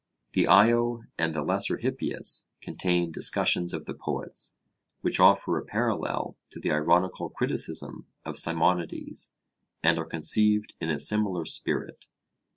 [0.33, 4.57] The Io and the lesser Hippias contain discussions of the Poets,
[5.01, 9.31] which offer a parallel to the ironical criticism of Simonides,
[9.83, 12.07] and are conceived in a similar spirit.